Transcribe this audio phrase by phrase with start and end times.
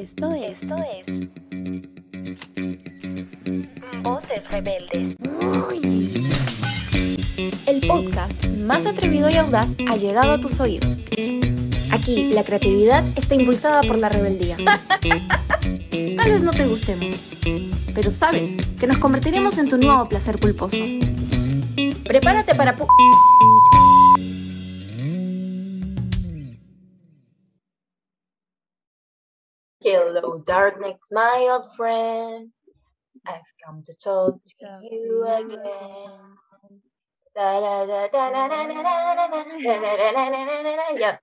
[0.00, 0.62] Esto es.
[0.62, 1.28] Esto es.
[4.02, 5.16] Voces Rebeldes.
[7.66, 11.04] El podcast más atrevido y audaz ha llegado a tus oídos.
[11.90, 14.56] Aquí la creatividad está impulsada por la rebeldía.
[16.16, 17.28] Tal vez no te gustemos,
[17.94, 20.78] pero sabes que nos convertiremos en tu nuevo placer culposo.
[22.04, 22.74] Prepárate para...
[22.76, 22.86] pu-
[29.82, 32.52] Hello, darkness, my old friend.
[33.24, 36.36] I've come to talk to you again.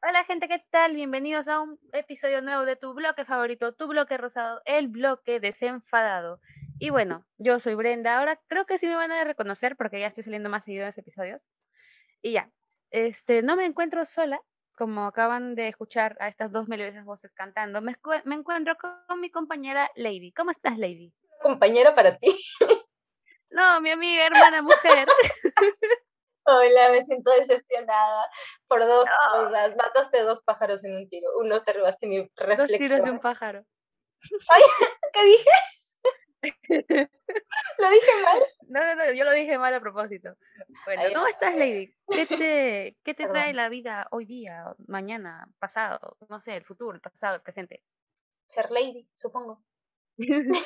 [0.01, 0.95] Hola gente, ¿qué tal?
[0.95, 6.39] Bienvenidos a un episodio nuevo de tu bloque favorito, tu bloque rosado, el bloque desenfadado.
[6.79, 8.17] Y bueno, yo soy Brenda.
[8.17, 10.87] Ahora creo que sí me van a reconocer porque ya estoy saliendo más seguido en
[10.87, 11.51] los episodios.
[12.23, 12.51] Y ya,
[12.89, 14.41] este, no me encuentro sola,
[14.77, 17.81] como acaban de escuchar a estas dos melodiosas voces cantando.
[17.81, 17.95] Me,
[18.25, 20.31] encuentro con mi compañera Lady.
[20.31, 21.13] ¿Cómo estás, Lady?
[21.41, 22.35] compañera para ti.
[23.49, 25.07] No, mi amiga, hermana, mujer.
[26.45, 28.25] Hola, me siento decepcionada
[28.67, 29.43] por dos No.
[29.43, 29.75] cosas.
[29.75, 31.29] Mataste dos pájaros en un tiro.
[31.37, 33.21] Uno, te robaste mi Dos tiros de un reflector.
[33.21, 33.65] pájaro.
[35.13, 35.49] ¿Qué dije?
[37.77, 38.39] ¿Lo dije mal?
[38.67, 40.35] No, no, no, yo lo dije mal a propósito.
[40.85, 41.55] Bueno, Ay, ¿cómo estás.
[41.55, 41.95] Lady?
[42.09, 46.17] ¿Qué te, qué te trae la vida hoy día, mañana, pasado?
[46.29, 47.83] No sé, el futuro, el pasado, el presente.
[48.47, 49.63] Ser lady, supongo.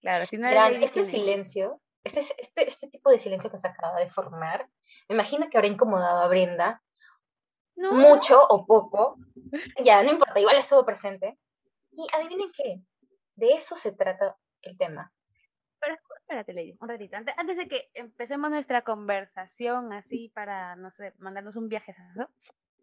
[0.00, 1.20] claro, si no eres Gran- este ¿quién eres?
[1.20, 4.68] silencio, este, este, este tipo de silencio que se acaba de formar,
[5.08, 6.82] me imagino que habrá incomodado a Brenda
[7.74, 9.18] No, mucho o poco,
[9.82, 11.38] ya no importa, igual estuvo presente.
[11.92, 12.80] Y adivinen qué,
[13.36, 15.12] de eso se trata el tema.
[16.18, 17.16] espérate, Lady, un ratito.
[17.16, 22.28] Antes, antes de que empecemos nuestra conversación así para, no sé, mandarnos un viaje, ¿no?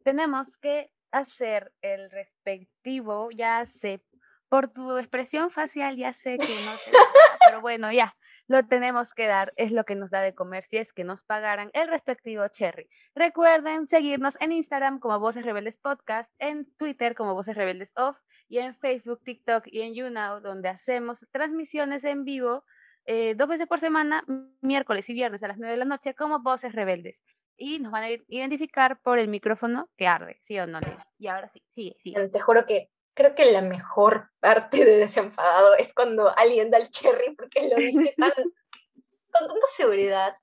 [0.04, 4.04] tenemos que hacer el respectivo, ya sé,
[4.50, 6.92] por tu expresión facial ya sé que no te
[7.48, 8.16] pero bueno, ya,
[8.48, 11.24] lo tenemos que dar, es lo que nos da de comer si es que nos
[11.24, 12.88] pagaran el respectivo cherry.
[13.16, 18.18] Recuerden seguirnos en Instagram como Voces Rebeldes Podcast, en Twitter como Voces Rebeldes Off
[18.48, 22.64] y en Facebook, TikTok y en YouNow, donde hacemos transmisiones en vivo
[23.06, 24.24] eh, dos veces por semana,
[24.62, 27.24] miércoles y viernes a las 9 de la noche como Voces Rebeldes
[27.58, 30.80] y nos van a identificar por el micrófono que arde, ¿sí o no?
[31.18, 32.30] Y ahora sí, sigue, sigue.
[32.30, 36.90] Te juro que creo que la mejor parte de Desenfadado es cuando alguien da el
[36.90, 38.32] cherry porque lo dice tan,
[39.32, 40.36] con tanta seguridad.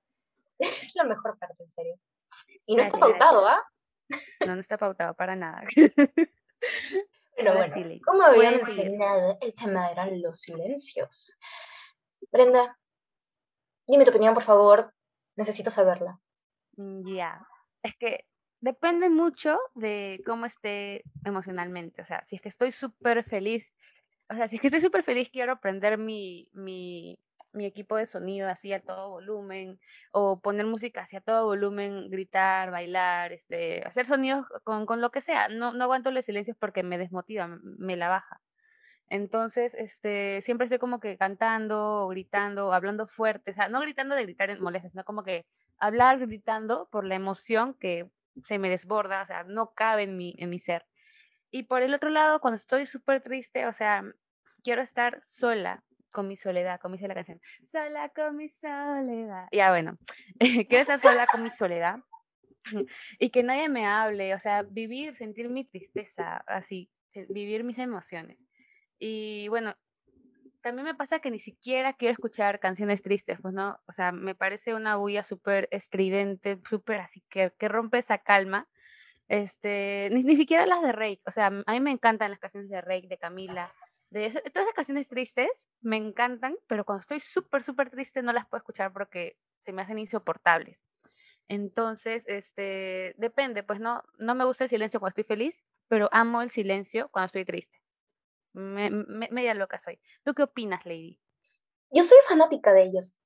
[0.59, 1.95] Es la mejor parte, en serio.
[2.67, 3.65] Y no está pautado, ¿ah?
[4.47, 5.63] No, no está pautado para nada.
[7.37, 8.85] Pero bueno, Lady, como había puedes seguir.
[8.85, 11.39] mencionado, el tema eran los silencios.
[12.31, 12.79] Brenda,
[13.87, 14.93] dime tu opinión, por favor.
[15.37, 16.21] Necesito saberla.
[16.77, 17.41] Ya,
[17.83, 18.27] es que
[18.61, 22.03] depende mucho de cómo esté emocionalmente.
[22.03, 23.73] O sea, si es que estoy súper feliz,
[24.29, 27.19] o sea, si es que estoy súper feliz, quiero prender mi, mi,
[27.53, 29.81] mi equipo de sonido así a todo volumen,
[30.13, 35.11] o poner música así a todo volumen, gritar, bailar, este, hacer sonidos con, con lo
[35.11, 35.49] que sea.
[35.49, 38.41] No, no aguanto los silencios porque me desmotiva, me la baja.
[39.09, 44.23] Entonces, este, siempre estoy como que cantando, gritando, hablando fuerte, o sea, no gritando de
[44.23, 45.47] gritar en molestia, sino como que
[45.79, 48.09] hablar gritando por la emoción que
[48.45, 50.87] se me desborda, o sea, no cabe en mi, en mi ser.
[51.51, 54.05] Y por el otro lado, cuando estoy súper triste, o sea,
[54.63, 59.49] quiero estar sola con mi soledad, como dice la canción, sola con mi soledad.
[59.53, 59.99] Ya bueno,
[60.39, 62.01] quiero estar sola con mi soledad
[63.19, 66.91] y que nadie me hable, o sea, vivir, sentir mi tristeza, así,
[67.29, 68.39] vivir mis emociones.
[68.99, 69.75] Y bueno,
[70.63, 74.35] también me pasa que ni siquiera quiero escuchar canciones tristes, pues no, o sea, me
[74.35, 78.69] parece una bulla súper estridente, súper así que, que rompe esa calma.
[79.29, 82.69] Este, ni, ni siquiera las de Rake, o sea, a mí me encantan las canciones
[82.71, 83.73] de Rake, de Camila,
[84.11, 88.47] de todas esas canciones tristes me encantan, pero cuando estoy súper, súper triste no las
[88.47, 90.85] puedo escuchar porque se me hacen insoportables.
[91.49, 96.43] Entonces, este, depende, pues no, no me gusta el silencio cuando estoy feliz, pero amo
[96.43, 97.80] el silencio cuando estoy triste.
[98.53, 100.01] Me- me- media loca soy.
[100.25, 101.21] ¿Tú qué opinas, Lady?
[101.91, 103.21] Yo soy fanática de ellos.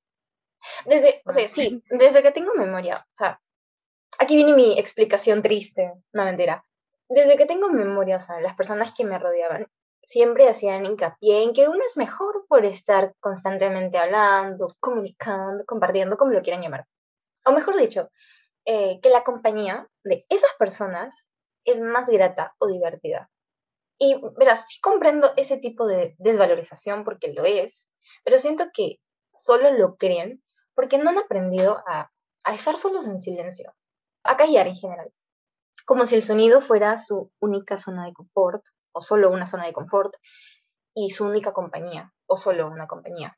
[0.86, 3.06] Desde, o sea, sí, desde que tengo memoria.
[3.12, 3.40] O sea,
[4.18, 6.64] aquí viene mi explicación triste, no mentira.
[7.08, 9.66] Desde que tengo memoria, o sea, las personas que me rodeaban
[10.02, 16.32] siempre hacían hincapié en que uno es mejor por estar constantemente hablando, comunicando, compartiendo, como
[16.32, 16.86] lo quieran llamar.
[17.46, 18.10] O mejor dicho,
[18.66, 21.30] eh, que la compañía de esas personas
[21.64, 23.30] es más grata o divertida.
[23.98, 27.90] Y verás, sí comprendo ese tipo de desvalorización porque lo es,
[28.24, 28.98] pero siento que
[29.36, 30.42] solo lo creen
[30.74, 32.10] porque no han aprendido a,
[32.44, 33.74] a estar solos en silencio,
[34.24, 35.12] a callar en general.
[35.86, 39.72] Como si el sonido fuera su única zona de confort o solo una zona de
[39.72, 40.12] confort
[40.94, 43.36] y su única compañía o solo una compañía.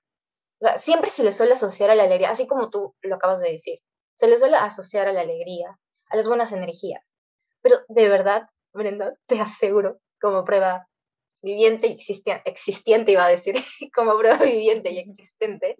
[0.60, 3.40] O sea, siempre se le suele asociar a la alegría, así como tú lo acabas
[3.40, 3.80] de decir,
[4.14, 7.16] se le suele asociar a la alegría, a las buenas energías.
[7.62, 10.88] Pero de verdad, Brenda, te aseguro, como prueba
[11.42, 13.54] viviente y existente, existente iba a decir,
[13.94, 15.76] como prueba viviente y existente,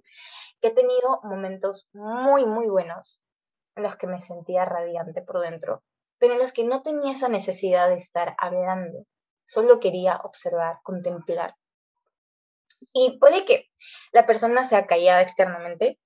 [0.61, 3.25] que he tenido momentos muy, muy buenos
[3.75, 5.83] en los que me sentía radiante por dentro,
[6.19, 9.05] pero en los que no tenía esa necesidad de estar hablando,
[9.47, 11.55] solo quería observar, contemplar.
[12.93, 13.69] Y puede que
[14.13, 15.99] la persona sea callada externamente,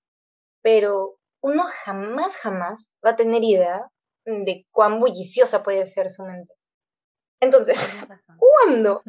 [0.63, 3.91] pero uno jamás, jamás va a tener idea
[4.25, 6.53] de cuán bulliciosa puede ser su mente.
[7.41, 7.79] Entonces,
[8.39, 9.03] cuando,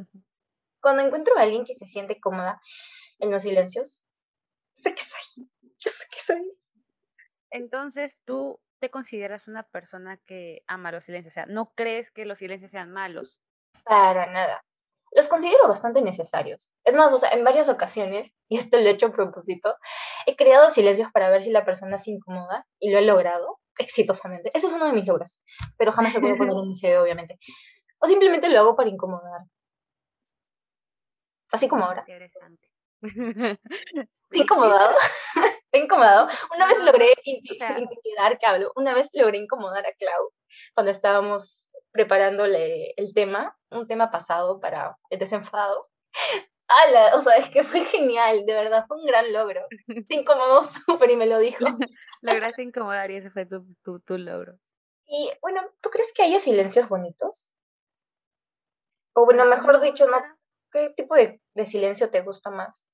[0.81, 2.61] cuando encuentro a alguien que se siente cómoda
[3.19, 4.05] en los silencios,
[4.73, 6.57] sé que soy, yo sé que soy.
[7.51, 12.25] Entonces, tú te consideras una persona que ama los silencios, o sea, no crees que
[12.25, 13.41] los silencios sean malos.
[13.83, 14.63] Para nada.
[15.13, 16.73] Los considero bastante necesarios.
[16.85, 19.75] Es más, o sea, en varias ocasiones, y esto lo he hecho a propósito,
[20.25, 24.49] he creado silencios para ver si la persona se incomoda y lo he logrado exitosamente.
[24.53, 25.43] Ese es uno de mis logros,
[25.77, 27.37] pero jamás lo puedo poner en mi CV, obviamente.
[28.01, 29.41] O simplemente lo hago para incomodar.
[31.51, 32.03] Así como ahora.
[32.07, 32.69] Interesante.
[34.31, 34.95] incomodado?
[35.71, 36.27] ¿Te incomodado?
[36.55, 40.31] Una vez logré intimidar, que hablo, una vez logré incomodar a Clau
[40.73, 45.83] cuando estábamos preparándole el tema, un tema pasado para el desenfado.
[46.67, 47.15] ¡Hala!
[47.15, 49.65] O sea, es que fue genial, de verdad, fue un gran logro.
[50.07, 51.65] Te incomodó súper y me lo dijo.
[52.21, 54.57] Lograste incomodar y ese fue tu, tu, tu logro.
[55.05, 57.51] Y bueno, ¿tú crees que haya silencios bonitos?
[59.13, 60.17] O bueno, mejor dicho, no,
[60.71, 62.89] ¿qué tipo de, de silencio te gusta más?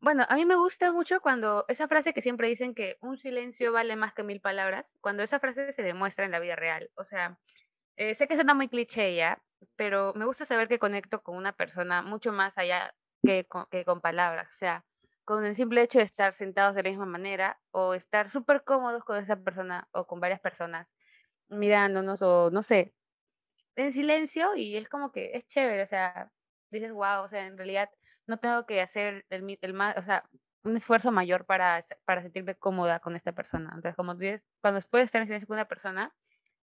[0.00, 3.72] Bueno, a mí me gusta mucho cuando esa frase que siempre dicen que un silencio
[3.72, 6.90] vale más que mil palabras, cuando esa frase se demuestra en la vida real.
[6.94, 7.38] O sea,
[7.96, 9.42] eh, sé que suena muy cliché ya,
[9.74, 12.94] pero me gusta saber que conecto con una persona mucho más allá
[13.24, 14.48] que con, que con palabras.
[14.48, 14.84] O sea,
[15.24, 19.02] con el simple hecho de estar sentados de la misma manera o estar súper cómodos
[19.04, 20.96] con esa persona o con varias personas
[21.48, 22.94] mirándonos o no sé,
[23.76, 26.32] en silencio y es como que es chévere, o sea,
[26.70, 27.90] dices, wow, o sea, en realidad
[28.26, 30.28] no tengo que hacer el, el más, o sea,
[30.64, 33.70] un esfuerzo mayor para, para sentirme cómoda con esta persona.
[33.74, 36.14] Entonces, como tú dices, cuando puedes estar en silencio con una persona,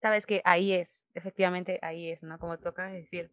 [0.01, 2.39] sabes que ahí es, efectivamente ahí es, ¿no?
[2.39, 3.31] Como tocas decir.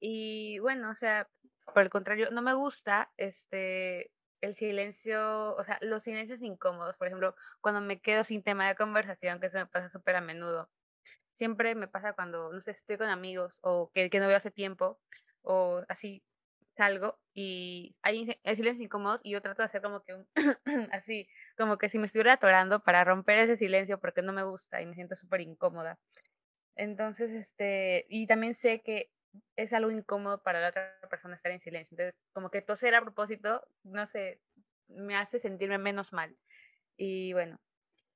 [0.00, 1.28] Y bueno, o sea,
[1.72, 7.06] por el contrario, no me gusta este el silencio, o sea, los silencios incómodos, por
[7.06, 10.68] ejemplo, cuando me quedo sin tema de conversación, que eso me pasa súper a menudo.
[11.34, 15.00] Siempre me pasa cuando, no sé, estoy con amigos o que, no veo hace tiempo
[15.42, 16.22] o así
[16.76, 18.26] salgo y hay,
[18.56, 20.26] silencios incómodos y yo trato de hacer como que un
[20.92, 24.82] así, como que si me estuviera atorando para romper ese silencio porque no me gusta
[24.82, 25.98] y me siento súper incómoda.
[26.76, 29.10] Entonces, este, y también sé que
[29.56, 31.94] es algo incómodo para la otra persona estar en silencio.
[31.94, 34.40] Entonces, como que toser a propósito, no sé,
[34.88, 36.36] me hace sentirme menos mal.
[36.96, 37.60] Y bueno,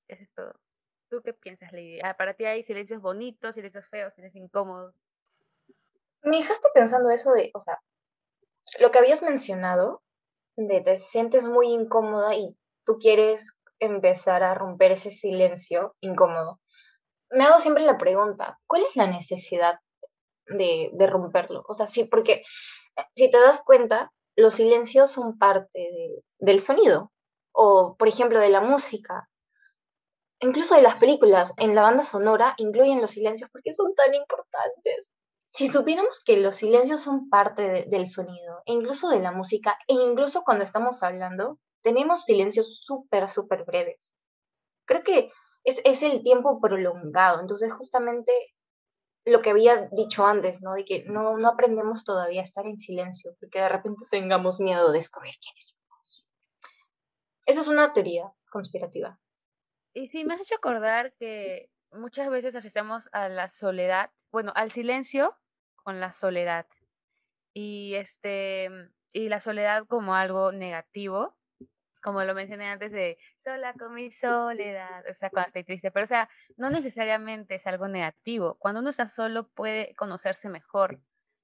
[0.08, 0.60] eso es todo.
[1.08, 2.00] ¿Tú qué piensas, Lady?
[2.02, 4.94] Ah, para ti hay silencios bonitos, silencios feos, silencios incómodos.
[6.22, 7.80] Me dejaste pensando eso de, o sea,
[8.80, 10.02] lo que habías mencionado,
[10.56, 16.60] de te sientes muy incómoda y tú quieres empezar a romper ese silencio incómodo.
[17.30, 19.78] Me hago siempre la pregunta, ¿cuál es la necesidad
[20.46, 21.64] de, romperlo?
[21.68, 22.42] O sea, sí, porque
[22.96, 25.90] eh, si te das cuenta, los silencios son parte
[26.38, 27.12] del sonido,
[27.52, 29.28] o por ejemplo de la música,
[30.40, 35.12] incluso de las películas, en la banda sonora incluyen los silencios porque son tan importantes.
[35.52, 39.94] Si supiéramos que los silencios son parte del sonido, e incluso de la música, e
[39.94, 44.14] incluso cuando estamos hablando, tenemos silencios súper, súper breves.
[44.84, 45.30] Creo que
[45.64, 47.40] es, es el tiempo prolongado.
[47.40, 48.32] Entonces, justamente
[49.24, 50.74] lo que había dicho antes, ¿no?
[50.74, 54.88] De que no, no aprendemos todavía a estar en silencio, porque de repente tengamos miedo
[54.88, 56.28] de descubrir quiénes somos.
[57.46, 59.18] Esa es una teoría conspirativa.
[59.98, 64.70] Y sí, me has hecho acordar que muchas veces asociamos a la soledad, bueno, al
[64.70, 65.36] silencio
[65.74, 66.66] con la soledad.
[67.52, 68.70] Y este
[69.12, 71.36] y la soledad como algo negativo,
[72.00, 76.04] como lo mencioné antes de sola con mi soledad, o sea, cuando estoy triste, pero
[76.04, 78.54] o sea, no necesariamente es algo negativo.
[78.60, 81.00] Cuando uno está solo puede conocerse mejor,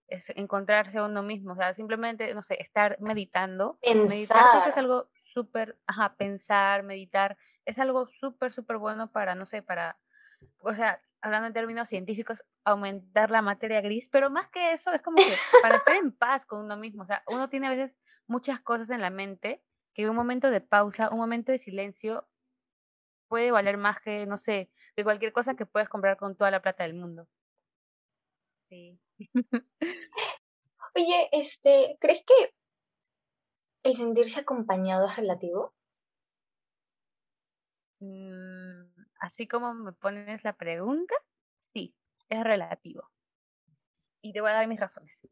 [0.06, 3.78] es encontrarse a uno mismo, o sea, simplemente, no sé, estar meditando.
[3.82, 4.08] Pensar.
[4.08, 9.62] Meditar es algo súper, ajá, pensar, meditar, es algo súper, súper bueno para, no sé,
[9.62, 9.98] para
[10.58, 15.02] o sea, hablando en términos científicos, aumentar la materia gris, pero más que eso es
[15.02, 17.98] como que para estar en paz con uno mismo, o sea, uno tiene a veces
[18.26, 19.62] muchas cosas en la mente
[19.94, 22.28] que un momento de pausa, un momento de silencio
[23.28, 26.62] puede valer más que, no sé, que cualquier cosa que puedes comprar con toda la
[26.62, 27.26] plata del mundo.
[28.68, 28.98] Sí.
[30.94, 32.54] Oye, este, ¿crees que
[33.84, 35.74] el sentirse acompañado es relativo?
[38.00, 38.86] Mm,
[39.20, 41.14] así como me pones la pregunta,
[41.72, 41.94] sí,
[42.30, 43.10] es relativo.
[44.22, 45.28] Y te voy a dar mis razones.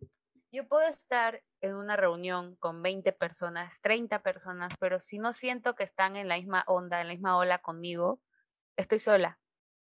[0.52, 5.74] Yo puedo estar en una reunión con 20 personas, 30 personas, pero si no siento
[5.74, 8.20] que están en la misma onda, en la misma ola conmigo,
[8.76, 9.38] estoy sola.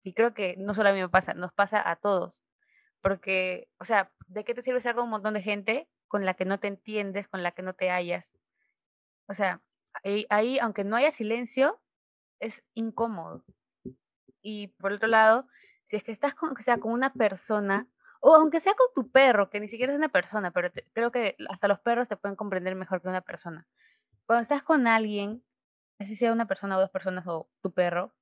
[0.02, 2.44] Y creo que no solo a mí me pasa, nos pasa a todos.
[3.02, 6.33] Porque, o sea, ¿de qué te sirve estar con un montón de gente con la
[6.33, 8.38] que no te entiendes, con la que no te hallas?
[9.28, 9.61] O sea,
[10.31, 11.81] ahí, aunque no haya silencio,
[12.40, 13.45] es incómodo.
[14.43, 15.49] Y por otro lado,
[15.85, 17.88] si es que estás con, sea, con una persona,
[18.21, 21.37] o aunque sea con tu perro, que ni siquiera es una persona, pero creo que
[21.49, 23.66] hasta los perros te pueden comprender mejor que una persona.
[24.26, 25.45] Cuando estás con alguien,
[25.99, 28.14] así sea una persona o dos personas o tu perro,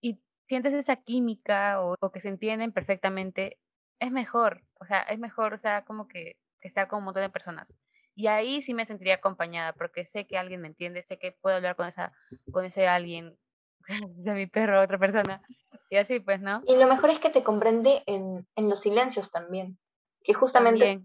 [0.00, 3.58] y sientes esa química o, o que se entienden perfectamente,
[4.00, 7.30] es mejor, o sea, es mejor, o sea, como que estar con un montón de
[7.30, 7.76] personas.
[8.16, 11.56] Y ahí sí me sentiría acompañada, porque sé que alguien me entiende, sé que puedo
[11.56, 12.12] hablar con, esa,
[12.50, 13.38] con ese alguien,
[14.16, 15.42] de mi perro, otra persona.
[15.90, 16.62] Y así, pues, ¿no?
[16.66, 19.78] Y lo mejor es que te comprende en, en los silencios también,
[20.22, 21.02] que justamente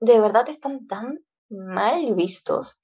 [0.00, 2.80] de verdad están tan mal vistos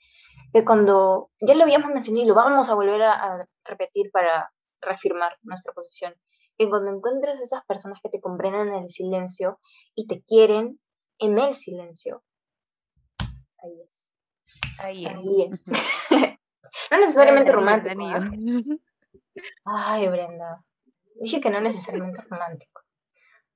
[0.52, 4.52] que cuando ya lo habíamos mencionado y lo vamos a volver a, a repetir para
[4.82, 6.14] reafirmar nuestra posición,
[6.58, 9.58] que cuando encuentres esas personas que te comprenden en el silencio
[9.94, 10.78] y te quieren
[11.18, 12.22] en el silencio,
[13.62, 14.16] ahí es.
[14.78, 15.12] Ahí es.
[15.14, 15.64] Ahí es.
[16.90, 18.04] no necesariamente romántico.
[18.04, 18.30] ¿ah?
[19.64, 20.64] Ay, Brenda.
[21.20, 22.82] Dije que no necesariamente romántico.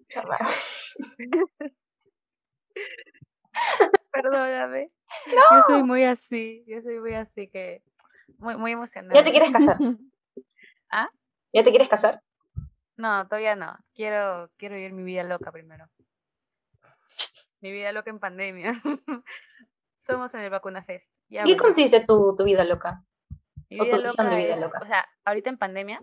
[4.12, 4.92] Perdóname.
[5.26, 6.64] Yo soy muy así.
[6.66, 7.82] Yo soy muy así que.
[8.38, 9.14] Muy, muy emocionada.
[9.14, 9.78] ¿Ya te quieres casar?
[10.90, 11.08] ¿Ah?
[11.52, 12.22] ¿Ya te quieres casar?
[12.96, 13.76] No, todavía no.
[13.94, 15.88] Quiero, quiero vivir mi vida loca primero.
[17.60, 18.74] Mi vida loca en pandemia.
[20.06, 21.10] Somos en el Vacuna Fest.
[21.28, 23.04] ¿Y qué consiste tu, tu, vida loca?
[23.68, 24.78] Mi vida loca de vida es, loca.
[24.80, 26.00] O sea, ahorita en pandemia,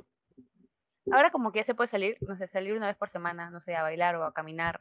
[1.12, 3.62] ahora como que ya se puede salir, no sé, salir una vez por semana, no
[3.62, 4.80] sé, a bailar o a caminar.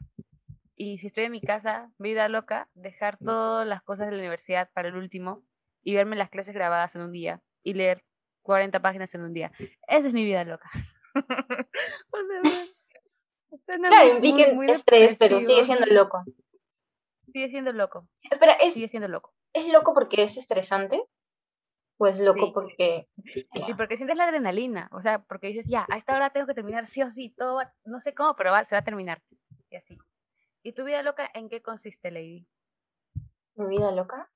[0.75, 4.69] Y si estoy en mi casa, vida loca, dejar todas las cosas de la universidad
[4.73, 5.43] para el último
[5.83, 8.03] y verme las clases grabadas en un día y leer
[8.41, 9.53] 40 páginas en un día.
[9.87, 10.69] Esa es mi vida loca.
[12.11, 16.25] o sea, claro, implica estrés, pero sigue siendo loco.
[17.33, 18.07] Sigue siendo loco.
[18.29, 19.33] Espera, es, sigue siendo loco.
[19.53, 21.03] ¿Es loco porque es estresante?
[21.97, 23.09] ¿O es loco porque.?
[23.15, 24.87] Y porque sientes la adrenalina.
[24.91, 27.59] O sea, porque dices, ya, a esta hora tengo que terminar sí o sí, todo,
[27.85, 29.23] no sé cómo, pero va, se va a terminar.
[29.71, 29.97] Y así.
[30.61, 32.47] ¿Y tu vida loca en qué consiste, Lady?
[33.55, 34.31] ¿Mi vida loca?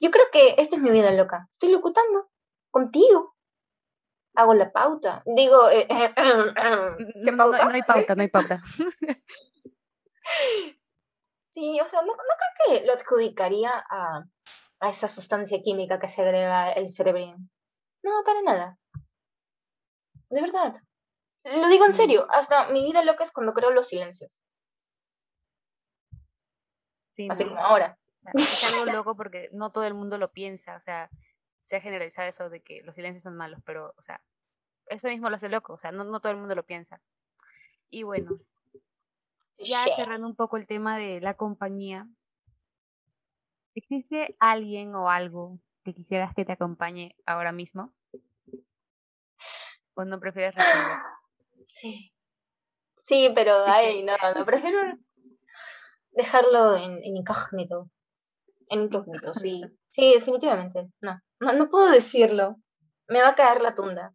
[0.00, 1.48] Yo creo que esta es mi vida loca.
[1.50, 2.30] Estoy locutando
[2.70, 3.34] contigo.
[4.34, 5.24] Hago la pauta.
[5.26, 7.64] Digo, eh, ¿qué pauta?
[7.64, 8.62] No, no hay pauta, no hay pauta.
[11.58, 14.22] Sí, o sea, no, creo que lo adjudicaría a,
[14.78, 17.50] a, esa sustancia química que se agrega el cerebrín.
[18.04, 18.78] No, para nada.
[20.30, 20.74] De verdad.
[21.42, 24.44] Lo digo en serio, hasta mi vida loca es cuando creo los silencios.
[27.08, 27.98] Sí, Así como ahora.
[28.34, 31.10] Es algo loco porque no todo el mundo lo piensa, o sea,
[31.64, 34.22] se ha generalizado eso de que los silencios son malos, pero, o sea,
[34.86, 37.00] eso mismo lo hace loco, o sea, no, no todo el mundo lo piensa.
[37.90, 38.38] Y bueno,
[39.58, 42.08] ya cerrando un poco el tema de la compañía,
[43.74, 47.94] ¿existe alguien o algo que quisieras que te acompañe ahora mismo?
[49.94, 50.98] ¿O no prefieres responder?
[51.64, 52.14] Sí.
[52.96, 54.80] Sí, pero ay, no, no, prefiero
[56.12, 57.90] dejarlo en, incógnito.
[58.68, 59.62] En incógnito, sí.
[59.90, 60.90] Sí, definitivamente.
[61.00, 62.56] No, no, no puedo decirlo.
[63.06, 64.14] Me va a caer la tunda.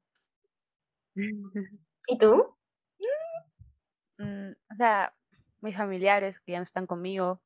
[2.07, 2.55] ¿Y tú?
[4.17, 5.15] Mm, o sea,
[5.63, 7.41] mis familiares que ya no están conmigo,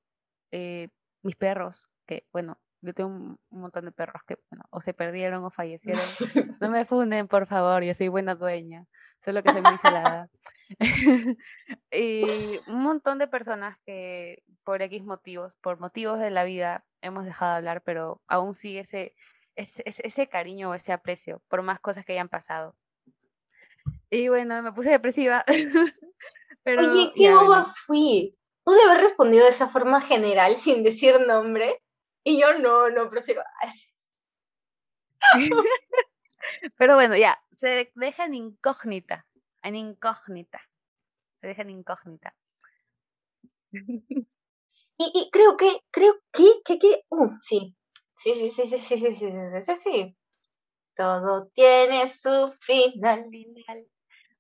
[0.51, 0.89] eh,
[1.21, 5.43] mis perros, que bueno, yo tengo un, montón de perros que, bueno, o se perdieron
[5.43, 6.01] o fallecieron.
[6.61, 8.85] No me funden, por favor, yo soy buena dueña,
[9.23, 10.29] solo que soy muy celada.
[11.91, 17.25] y un montón de personas que por X motivos, por motivos de la vida, hemos
[17.25, 19.13] dejado de hablar, pero aún sigue ese,
[19.55, 22.75] ese, ese cariño o ese aprecio por más cosas que hayan pasado.
[24.09, 25.45] Y bueno, me puse depresiva.
[26.75, 28.35] Oye, qué boba fui.
[28.63, 31.81] Pude haber respondido de esa forma general sin decir nombre.
[32.23, 33.41] Y yo no, no prefiero.
[36.77, 39.25] Pero bueno, ya, se deja en incógnita.
[39.63, 40.61] En incógnita.
[41.35, 42.35] Se deja en incógnita.
[43.71, 47.75] Y, y creo que, creo que, que, que, uh, sí.
[48.15, 50.17] Sí, sí, sí, sí, sí, sí, sí, sí, sí, sí.
[50.95, 53.27] Todo tiene su final.
[53.29, 53.87] Final.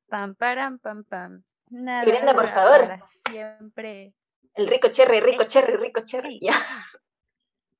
[0.09, 1.43] Pam, param, pam, pam.
[1.69, 2.99] Nada, Brenda, por favor.
[3.29, 4.13] Siempre.
[4.53, 6.39] El rico cherry, rico cherry, rico cherry.
[6.41, 6.53] Ya.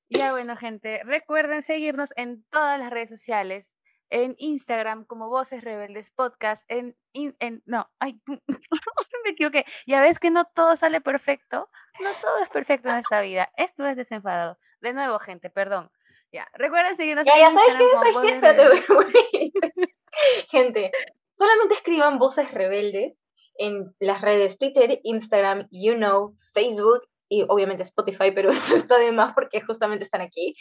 [0.10, 3.76] Ya bueno, gente, recuerden seguirnos en todas las redes sociales,
[4.10, 8.22] en Instagram como Voces Rebeldes Podcast, en, in- en no, ay,
[9.26, 9.66] me equivoqué.
[9.86, 13.52] Ya ves que no todo sale perfecto, no todo es perfecto en esta vida.
[13.58, 14.58] Esto es desenfadado.
[14.80, 15.92] De nuevo, gente, perdón.
[16.32, 17.76] Ya, recuerden seguirnos Ya, en ya, ¿sabes
[18.90, 19.54] wait.
[20.50, 20.92] Gente,
[21.32, 23.27] solamente escriban voces rebeldes
[23.58, 29.12] en las redes Twitter, Instagram, You Know, Facebook y obviamente Spotify, pero eso está de
[29.12, 30.56] más porque justamente están aquí.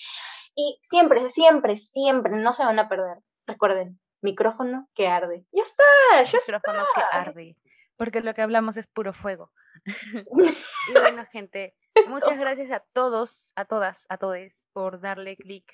[0.55, 3.19] Y siempre, siempre, siempre no se van a perder.
[3.47, 5.41] Recuerden, micrófono que arde.
[5.53, 5.85] Ya está,
[6.15, 6.57] ya está.
[6.57, 7.57] micrófono que arde,
[7.97, 9.53] porque lo que hablamos es puro fuego.
[10.89, 11.75] y bueno, gente,
[12.09, 15.65] muchas gracias a todos, a todas, a todos por darle clic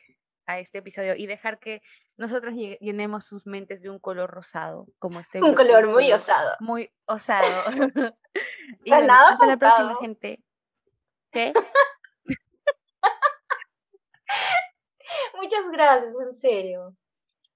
[0.47, 1.83] a este episodio y dejar que
[2.17, 6.57] nosotros lle- llenemos sus mentes de un color rosado, como este Un color muy osado.
[6.61, 7.47] Muy osado.
[8.85, 10.43] y bueno, nada hasta la próxima, gente.
[11.31, 11.53] ¿Qué?
[15.41, 16.97] Muchas gracias, en serio.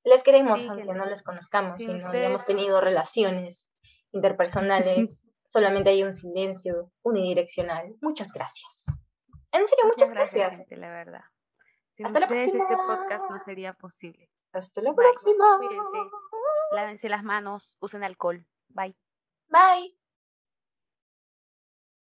[0.04, 3.74] Les queremos, Sí, aunque no les conozcamos y no hayamos tenido relaciones
[4.12, 5.28] interpersonales.
[5.48, 7.94] Solamente hay un silencio unidireccional.
[8.00, 8.86] Muchas gracias.
[9.52, 10.58] En serio, muchas, gracias.
[10.58, 11.22] gente, la verdad.
[11.96, 14.30] Sin Hasta la ustedes este podcast no sería posible.
[14.52, 15.06] Hasta la Bye.
[15.06, 15.58] próxima.
[15.58, 15.98] Cuídense.
[16.72, 18.46] Lávense las manos, usen alcohol.
[18.68, 18.96] Bye.
[19.48, 19.96] Bye.